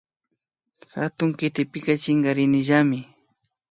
[0.95, 2.99] Hatun kitipika chinkarinillami